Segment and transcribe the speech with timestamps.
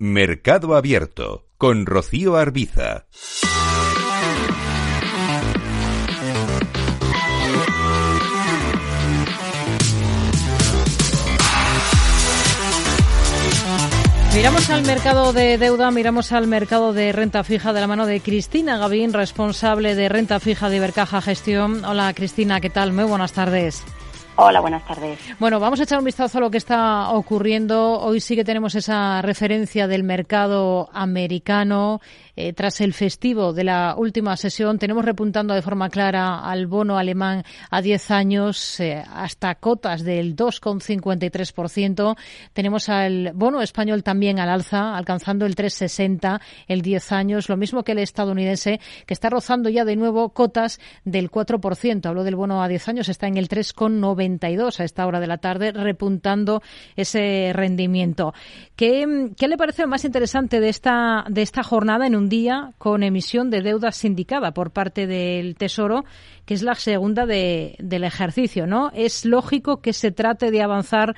[0.00, 3.06] Mercado Abierto con Rocío Arbiza.
[14.36, 18.20] Miramos al mercado de deuda, miramos al mercado de renta fija de la mano de
[18.20, 21.84] Cristina Gavín, responsable de renta fija de Ibercaja Gestión.
[21.84, 22.92] Hola Cristina, ¿qué tal?
[22.92, 23.82] Muy buenas tardes.
[24.40, 25.18] Hola, buenas tardes.
[25.40, 27.98] Bueno, vamos a echar un vistazo a lo que está ocurriendo.
[27.98, 32.00] Hoy sí que tenemos esa referencia del mercado americano.
[32.40, 36.96] Eh, tras el festivo de la última sesión, tenemos repuntando de forma clara al bono
[36.96, 42.16] alemán a 10 años eh, hasta cotas del 2,53%.
[42.52, 47.82] Tenemos al bono español también al alza, alcanzando el 3,60 el 10 años, lo mismo
[47.82, 52.06] que el estadounidense, que está rozando ya de nuevo cotas del 4%.
[52.06, 55.38] Hablo del bono a 10 años, está en el 3,92 a esta hora de la
[55.38, 56.62] tarde, repuntando
[56.94, 58.32] ese rendimiento.
[58.76, 63.02] ¿Qué, qué le parece más interesante de esta, de esta jornada en un día con
[63.02, 66.04] emisión de deuda sindicada por parte del Tesoro,
[66.44, 68.90] que es la segunda de, del ejercicio, ¿no?
[68.94, 71.14] Es lógico que se trate de avanzar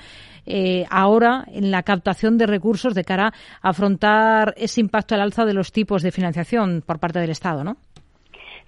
[0.46, 5.44] eh, ahora en la captación de recursos de cara a afrontar ese impacto al alza
[5.44, 7.76] de los tipos de financiación por parte del Estado, ¿no?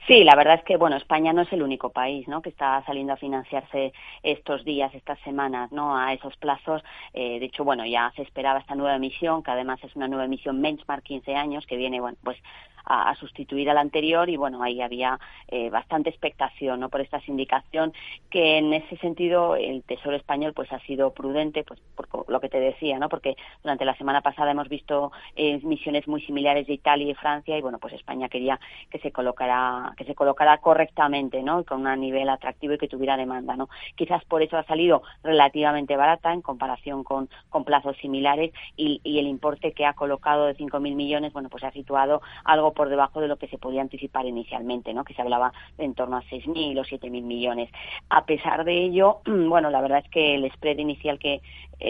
[0.07, 2.43] Sí, la verdad es que bueno, España no es el único país, ¿no?
[2.43, 3.93] Que está saliendo a financiarse
[4.25, 5.97] estos días, estas semanas, ¿no?
[5.97, 6.83] A esos plazos.
[7.15, 10.25] Eh, de hecho, bueno, ya se esperaba esta nueva emisión, que además es una nueva
[10.25, 12.37] emisión benchmark 15 años, que viene, bueno, pues
[12.85, 16.89] a, sustituir al anterior y bueno, ahí había eh, bastante expectación ¿no?
[16.89, 17.93] por esta sindicación
[18.31, 22.49] que en ese sentido el Tesoro español pues ha sido prudente pues por lo que
[22.49, 23.09] te decía, ¿no?
[23.09, 27.57] porque durante la semana pasada hemos visto eh, misiones muy similares de Italia y Francia
[27.57, 28.59] y bueno, pues España quería
[28.91, 31.65] que se colocara que se colocara correctamente, ¿no?
[31.65, 33.69] con un nivel atractivo y que tuviera demanda, ¿no?
[33.97, 39.19] Quizás por eso ha salido relativamente barata en comparación con, con plazos similares y, y
[39.19, 42.89] el importe que ha colocado de 5.000 millones, bueno, pues se ha situado algo por
[42.89, 45.05] debajo de lo que se podía anticipar inicialmente, ¿no?
[45.05, 47.71] que se hablaba de en torno a 6.000 o 7.000 millones.
[48.09, 51.43] A pesar de ello, bueno, la verdad es que el spread inicial que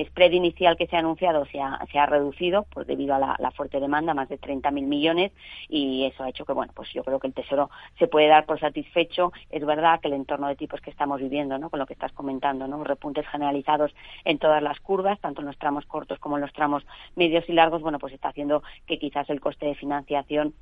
[0.06, 3.50] spread inicial que se ha anunciado se ha, se ha reducido pues debido a la,
[3.50, 5.32] fuerte demanda, más de 30.000 millones,
[5.68, 8.46] y eso ha hecho que, bueno, pues yo creo que el Tesoro se puede dar
[8.46, 9.32] por satisfecho.
[9.50, 11.68] Es verdad que el entorno de tipos que estamos viviendo, ¿no?
[11.70, 12.82] Con lo que estás comentando, ¿no?
[12.84, 16.86] Repuntes generalizados en todas las curvas, tanto en los tramos cortos como en los tramos
[17.14, 20.54] medios y largos, bueno, pues está haciendo que quizás el coste de financiación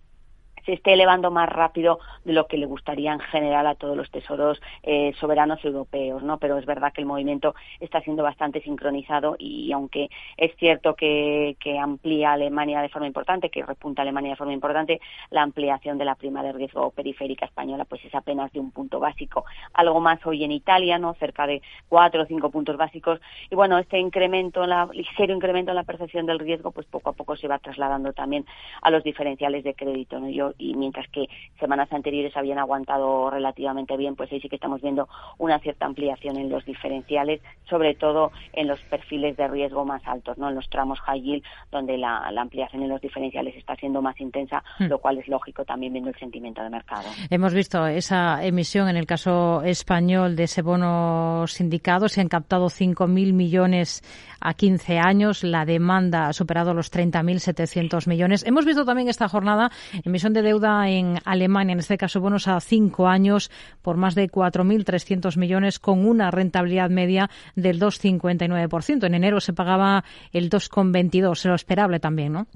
[0.64, 4.10] se esté elevando más rápido de lo que le gustaría en general a todos los
[4.10, 6.38] tesoros eh, soberanos europeos, ¿no?
[6.38, 11.56] Pero es verdad que el movimiento está siendo bastante sincronizado y aunque es cierto que,
[11.60, 15.00] que amplía Alemania de forma importante, que repunta Alemania de forma importante,
[15.30, 19.00] la ampliación de la prima de riesgo periférica española pues es apenas de un punto
[19.00, 19.44] básico.
[19.74, 21.14] Algo más hoy en Italia, ¿no?
[21.14, 23.20] Cerca de cuatro o cinco puntos básicos.
[23.50, 27.12] Y bueno, este incremento, la, ligero incremento en la percepción del riesgo, pues poco a
[27.12, 28.44] poco se va trasladando también
[28.82, 30.28] a los diferenciales de crédito, ¿no?
[30.28, 31.26] Yo y mientras que
[31.58, 36.36] semanas anteriores habían aguantado relativamente bien, pues ahí sí que estamos viendo una cierta ampliación
[36.36, 40.48] en los diferenciales, sobre todo en los perfiles de riesgo más altos, ¿no?
[40.48, 44.62] En los tramos high yield, donde la, ampliación en los diferenciales está siendo más intensa,
[44.78, 44.86] hmm.
[44.86, 47.04] lo cual es lógico también viendo el sentimiento de mercado.
[47.28, 52.66] Hemos visto esa emisión en el caso español de ese bono sindicado, se han captado
[52.66, 54.02] 5.000 millones
[54.40, 58.44] a 15 años, la demanda ha superado los 30.700 millones.
[58.46, 59.70] Hemos visto también esta jornada
[60.04, 63.50] emisión de deuda en Alemania, en este caso bonos a cinco años
[63.82, 69.04] por más de 4.300 millones con una rentabilidad media del 2,59%.
[69.04, 72.46] En enero se pagaba el 2,22, lo esperable también, ¿no?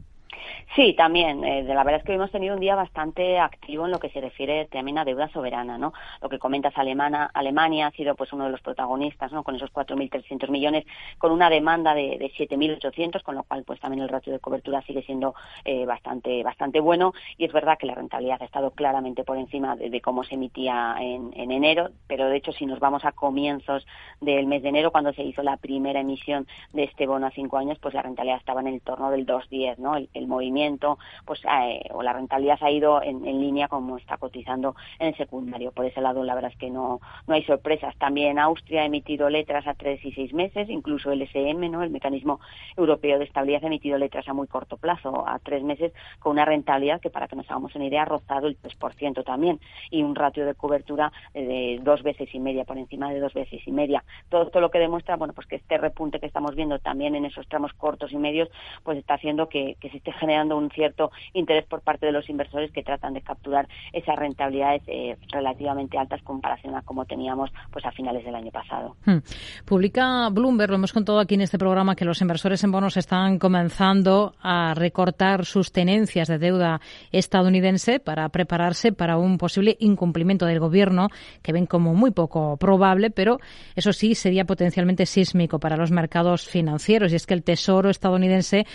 [0.75, 1.45] Sí, también.
[1.45, 4.21] Eh, la verdad es que hemos tenido un día bastante activo en lo que se
[4.21, 5.93] refiere también a deuda soberana, ¿no?
[6.21, 9.45] Lo que comentas, Alemana, Alemania ha sido pues uno de los protagonistas, ¿no?
[9.45, 10.85] Con esos 4.300 millones,
[11.19, 14.83] con una demanda de, de 7.800, con lo cual pues también el ratio de cobertura
[14.83, 15.35] sigue siendo
[15.65, 19.77] eh, bastante bastante bueno y es verdad que la rentabilidad ha estado claramente por encima
[19.77, 23.87] de, cómo se emitía en, en, enero, pero de hecho si nos vamos a comienzos
[24.21, 27.59] del mes de enero, cuando se hizo la primera emisión de este bono a cinco
[27.59, 29.97] años, pues la rentabilidad estaba en el torno del 2.10, ¿no?
[29.97, 35.09] El movimiento pues eh, o la rentabilidad ha ido en, línea como está cotizando en
[35.09, 35.73] el secundario.
[35.73, 37.97] Por ese lado, la verdad es que no, no hay sorpresas.
[37.97, 41.83] También Austria ha emitido letras a tres y seis meses, incluso el SM, ¿no?
[41.83, 42.41] el Mecanismo
[42.77, 46.45] Europeo de Estabilidad, ha emitido letras a muy corto plazo, a tres meses, con una
[46.45, 49.61] rentabilidad que, para que nos hagamos una idea, ha rozado el 3% también
[49.91, 53.61] y un ratio de cobertura de dos veces y media, por encima de dos veces
[53.67, 54.05] y media.
[54.29, 57.25] Todo esto lo que demuestra, bueno, pues que este repunte que estamos viendo también en
[57.25, 58.49] esos tramos cortos y medios,
[58.83, 62.29] pues está haciendo que, que se esté generando un cierto interés por parte de los
[62.31, 67.85] inversores que tratan de capturar esas rentabilidades eh, relativamente altas comparación a como teníamos pues
[67.85, 68.97] a finales del año pasado.
[69.05, 69.19] Hmm.
[69.65, 73.39] Publica Bloomberg, lo hemos contado aquí en este programa, que los inversores en bonos están
[73.39, 76.81] comenzando a recortar sus tenencias de deuda
[77.13, 81.09] estadounidense para prepararse para un posible incumplimiento del gobierno
[81.43, 83.39] que ven como muy poco probable, pero
[83.75, 87.13] eso sí sería potencialmente sísmico para los mercados financieros.
[87.13, 88.67] Y es que el Tesoro estadounidense,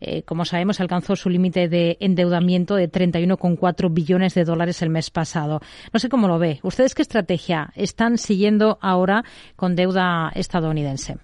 [0.00, 5.10] eh, como sabemos, alcanzó su límite de endeudamiento de 31,4 billones de dólares el mes
[5.10, 5.60] pasado.
[5.92, 6.58] No sé cómo lo ve.
[6.64, 9.22] ¿Ustedes qué estrategia están siguiendo ahora
[9.54, 11.18] con deuda estadounidense?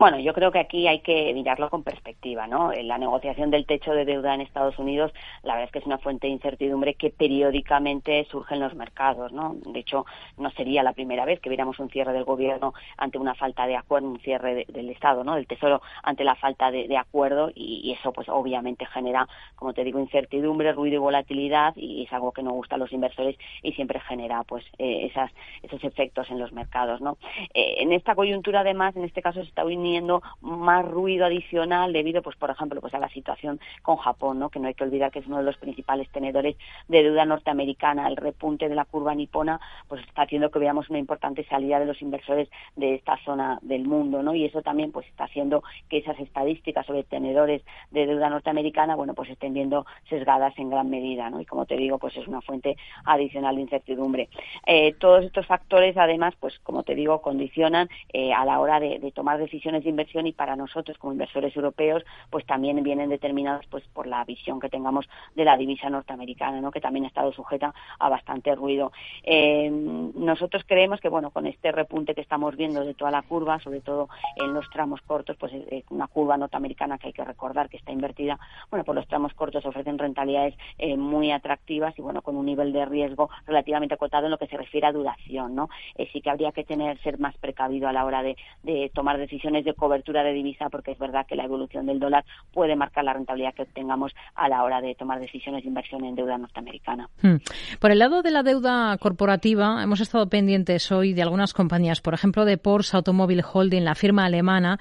[0.00, 2.72] Bueno, yo creo que aquí hay que mirarlo con perspectiva, ¿no?
[2.72, 5.12] La negociación del techo de deuda en Estados Unidos,
[5.42, 9.30] la verdad es que es una fuente de incertidumbre que periódicamente surge en los mercados,
[9.30, 9.56] ¿no?
[9.56, 10.06] De hecho,
[10.38, 13.76] no sería la primera vez que viéramos un cierre del gobierno ante una falta de
[13.76, 15.34] acuerdo, un cierre del Estado, ¿no?
[15.34, 20.00] Del Tesoro ante la falta de, acuerdo y, eso, pues, obviamente genera, como te digo,
[20.00, 24.00] incertidumbre, ruido y volatilidad y es algo que no gusta a los inversores y siempre
[24.00, 25.30] genera, pues, eh, esas,
[25.62, 27.18] esos efectos en los mercados, ¿no?
[27.52, 32.22] Eh, en esta coyuntura, además, en este caso se está uniendo más ruido adicional debido,
[32.22, 34.48] pues por ejemplo, pues a la situación con Japón, ¿no?
[34.48, 36.56] Que no hay que olvidar que es uno de los principales tenedores
[36.88, 38.08] de deuda norteamericana.
[38.08, 41.86] El repunte de la curva nipona, pues está haciendo que veamos una importante salida de
[41.86, 44.34] los inversores de esta zona del mundo, ¿no?
[44.34, 49.14] Y eso también, pues está haciendo que esas estadísticas sobre tenedores de deuda norteamericana, bueno,
[49.14, 51.40] pues estén viendo sesgadas en gran medida, ¿no?
[51.40, 54.28] Y como te digo, pues es una fuente adicional de incertidumbre.
[54.66, 59.12] Eh, todos estos factores, además, pues como te digo, condicionan eh, a la hora de
[59.14, 63.84] tomar decisiones de inversión y para nosotros como inversores europeos pues también vienen determinados pues
[63.92, 66.70] por la visión que tengamos de la divisa norteamericana ¿no?
[66.70, 71.72] que también ha estado sujeta a bastante ruido eh, nosotros creemos que bueno con este
[71.72, 75.52] repunte que estamos viendo de toda la curva sobre todo en los tramos cortos pues
[75.52, 78.38] es una curva norteamericana que hay que recordar que está invertida
[78.70, 82.72] bueno por los tramos cortos ofrecen rentabilidades eh, muy atractivas y bueno con un nivel
[82.72, 86.30] de riesgo relativamente acotado en lo que se refiere a duración no eh, sí que
[86.30, 90.32] habría que tener ser más precavido a la hora de tomar decisiones de cobertura de
[90.32, 94.14] divisa, porque es verdad que la evolución del dólar puede marcar la rentabilidad que obtengamos
[94.34, 97.08] a la hora de tomar decisiones de inversión en deuda norteamericana.
[97.22, 97.36] Hmm.
[97.78, 102.14] Por el lado de la deuda corporativa, hemos estado pendientes hoy de algunas compañías, por
[102.14, 104.78] ejemplo, de Porsche Automobile Holding, la firma alemana.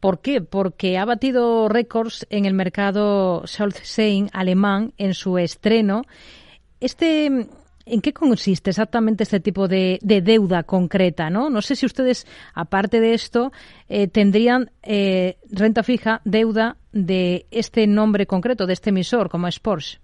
[0.00, 0.40] ¿Por qué?
[0.40, 6.02] Porque ha batido récords en el mercado Sein alemán en su estreno.
[6.80, 7.48] Este
[7.90, 11.30] ¿En qué consiste exactamente este tipo de, deuda concreta?
[11.30, 11.48] ¿no?
[11.48, 13.52] no sé si ustedes, aparte de esto,
[13.88, 19.58] eh, tendrían eh, renta fija, deuda de este nombre concreto, de este emisor, como es
[19.58, 20.00] Porsche.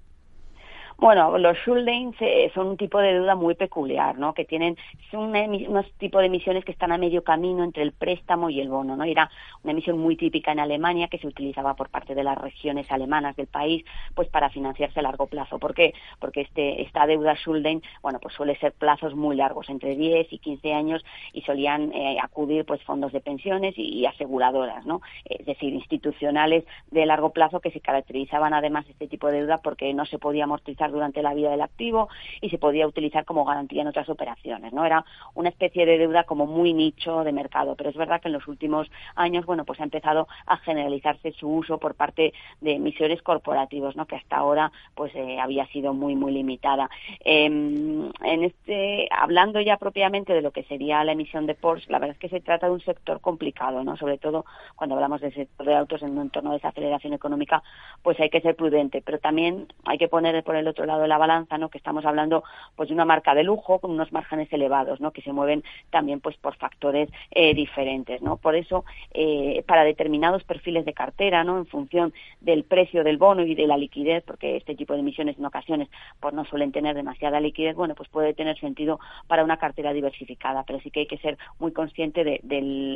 [0.99, 2.17] Bueno, los Schuldens
[2.55, 4.33] son un tipo de deuda muy peculiar, ¿no?
[4.33, 4.77] Que tienen
[5.13, 8.69] un unos tipos de emisiones que están a medio camino entre el préstamo y el
[8.69, 9.05] bono, ¿no?
[9.05, 9.31] Era
[9.63, 13.37] una emisión muy típica en Alemania que se utilizaba por parte de las regiones alemanas
[13.37, 15.59] del país, pues para financiarse a largo plazo.
[15.59, 15.95] ¿Por qué?
[16.19, 20.39] Porque este, esta deuda Schulden, bueno, pues suele ser plazos muy largos, entre 10 y
[20.39, 25.01] 15 años, y solían eh, acudir pues fondos de pensiones y, aseguradoras, ¿no?
[25.25, 29.93] Es decir, institucionales de largo plazo que se caracterizaban además este tipo de deuda porque
[29.95, 32.09] no se podía amortizar durante la vida del activo
[32.41, 34.85] y se podía utilizar como garantía en otras operaciones, ¿no?
[34.85, 35.05] Era
[35.35, 38.49] una especie de deuda como muy nicho de mercado, pero es verdad que en los
[38.49, 43.97] últimos años, bueno, pues ha empezado a generalizarse su uso por parte de emisores corporativos,
[43.97, 44.07] ¿no?
[44.07, 46.89] Que hasta ahora, pues eh, había sido muy, muy limitada.
[47.21, 51.99] Em, en este, hablando ya propiamente de lo que sería la emisión de Porsche, la
[51.99, 53.97] verdad es que se trata de un sector complicado, ¿no?
[53.97, 54.45] Sobre todo
[54.77, 57.63] cuando hablamos del sector de autos en un entorno de desaceleración económica,
[58.03, 61.09] pues hay que ser prudente, pero también hay que poner por el otro lado de
[61.09, 61.69] la balanza, ¿no?
[61.69, 62.45] Que estamos hablando
[62.77, 65.13] pues de una marca de lujo con unos márgenes elevados, ¿no?
[65.13, 68.37] Que se mueven también pues por factores eh, diferentes, ¿no?
[68.37, 71.59] Por eso eh, para determinados perfiles de cartera, ¿no?
[71.59, 75.39] En función del precio del bono y de la liquidez, porque este tipo de emisiones
[75.39, 75.89] en ocasiones
[76.21, 80.65] pues no suelen tener demasiada liquidez, bueno, pues puede tener sentido para una cartera diversificada,
[80.65, 82.41] pero sí que hay que ser muy consciente de,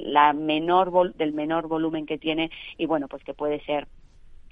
[0.06, 3.86] la menor del menor volumen que tiene y bueno, pues que puede ser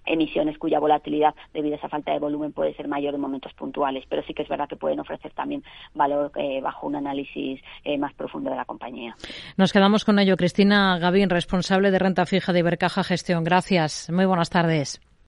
[0.06, 4.04] emisiones cuya volatilidad debido a esa falta de volumen puede ser mayor en momentos puntuales,
[4.08, 5.62] pero sí que es verdad que pueden ofrecer también
[5.94, 9.14] valor eh, bajo un análisis eh, más profundo de la compañía.
[9.56, 10.36] Nos quedamos con ello.
[10.36, 13.44] Cristina Gavín, responsable de renta fija de Ibercaja Gestión.
[13.44, 14.10] Gracias.
[14.10, 15.00] Muy buenas tardes.